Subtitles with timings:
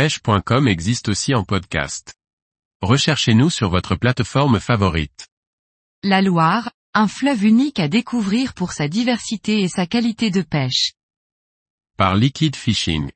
[0.00, 2.14] pêche.com existe aussi en podcast.
[2.80, 5.28] Recherchez-nous sur votre plateforme favorite.
[6.02, 10.94] La Loire, un fleuve unique à découvrir pour sa diversité et sa qualité de pêche.
[11.98, 13.10] Par Liquid Fishing.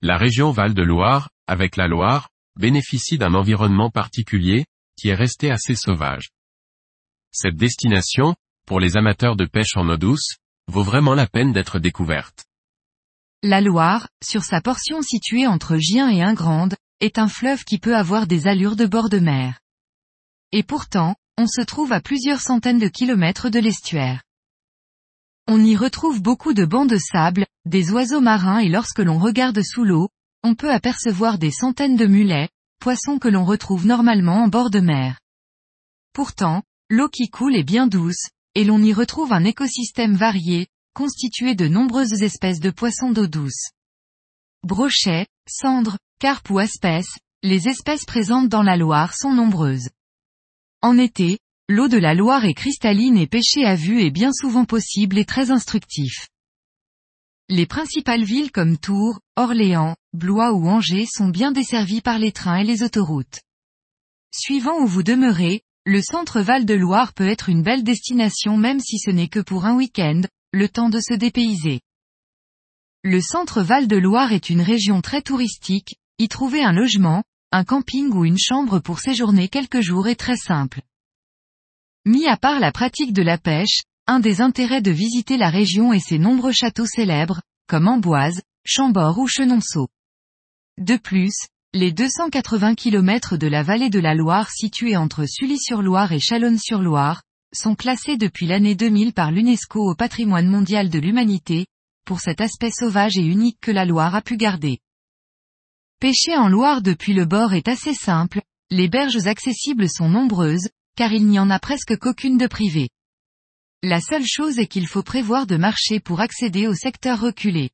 [0.00, 4.66] La région Val-de-Loire, avec la Loire, bénéficie d'un environnement particulier,
[4.98, 6.30] qui est resté assez sauvage.
[7.30, 8.34] Cette destination,
[8.66, 12.44] pour les amateurs de pêche en eau douce, vaut vraiment la peine d'être découverte.
[13.44, 17.96] La Loire, sur sa portion située entre Gien et Ingrande, est un fleuve qui peut
[17.96, 19.58] avoir des allures de bord de mer.
[20.52, 24.22] Et pourtant, on se trouve à plusieurs centaines de kilomètres de l'estuaire.
[25.48, 29.60] On y retrouve beaucoup de bancs de sable, des oiseaux marins et lorsque l'on regarde
[29.62, 30.08] sous l'eau,
[30.44, 34.78] on peut apercevoir des centaines de mulets, poissons que l'on retrouve normalement en bord de
[34.78, 35.18] mer.
[36.12, 41.54] Pourtant, l'eau qui coule est bien douce, et l'on y retrouve un écosystème varié, constitué
[41.54, 43.70] de nombreuses espèces de poissons d'eau douce.
[44.62, 49.88] Brochets, cendres, carpes ou espèces, les espèces présentes dans la Loire sont nombreuses.
[50.80, 54.64] En été, l'eau de la Loire est cristalline et pêcher à vue est bien souvent
[54.64, 56.28] possible et très instructif.
[57.48, 62.58] Les principales villes comme Tours, Orléans, Blois ou Angers sont bien desservies par les trains
[62.58, 63.40] et les autoroutes.
[64.32, 69.10] Suivant où vous demeurez, le centre Val-de-Loire peut être une belle destination même si ce
[69.10, 70.22] n'est que pour un week-end,
[70.52, 71.80] le temps de se dépayser.
[73.02, 78.26] Le centre Val-de-Loire est une région très touristique, y trouver un logement, un camping ou
[78.26, 80.82] une chambre pour séjourner quelques jours est très simple.
[82.04, 85.92] Mis à part la pratique de la pêche, un des intérêts de visiter la région
[85.92, 89.88] est ses nombreux châteaux célèbres, comme Amboise, Chambord ou Chenonceau.
[90.78, 91.34] De plus,
[91.72, 97.22] les 280 km de la vallée de la Loire située entre Sully-sur-Loire et Chalonne-sur-Loire,
[97.54, 101.66] sont classés depuis l'année 2000 par l'UNESCO au patrimoine mondial de l'humanité,
[102.04, 104.78] pour cet aspect sauvage et unique que la Loire a pu garder.
[106.00, 111.12] Pêcher en Loire depuis le bord est assez simple, les berges accessibles sont nombreuses, car
[111.12, 112.88] il n'y en a presque qu'aucune de privée.
[113.82, 117.70] La seule chose est qu'il faut prévoir de marcher pour accéder au secteur reculé.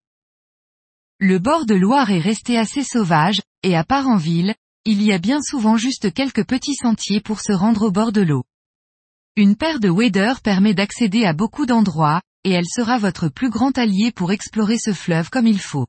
[1.21, 5.13] Le bord de Loire est resté assez sauvage, et à part en ville, il y
[5.13, 8.45] a bien souvent juste quelques petits sentiers pour se rendre au bord de l'eau.
[9.39, 13.79] Une paire de waders permet d'accéder à beaucoup d'endroits, et elle sera votre plus grand
[13.79, 15.87] allié pour explorer ce fleuve comme il faut.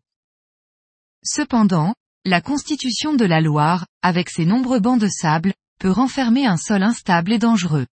[1.25, 1.95] Cependant,
[2.25, 6.83] la constitution de la Loire, avec ses nombreux bancs de sable, peut renfermer un sol
[6.83, 7.87] instable et dangereux.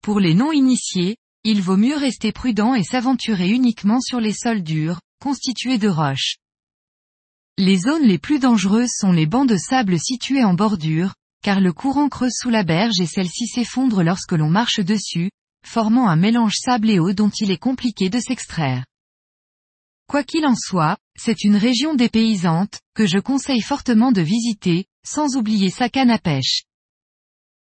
[0.00, 5.02] Pour les non-initiés, il vaut mieux rester prudent et s'aventurer uniquement sur les sols durs,
[5.20, 6.38] constitués de roches.
[7.58, 11.72] Les zones les plus dangereuses sont les bancs de sable situés en bordure, car le
[11.72, 15.30] courant creuse sous la berge et celle-ci s'effondre lorsque l'on marche dessus,
[15.66, 18.84] formant un mélange sable et eau dont il est compliqué de s'extraire.
[20.08, 25.36] Quoi qu'il en soit, c'est une région dépaysante, que je conseille fortement de visiter, sans
[25.36, 26.62] oublier sa canne à pêche.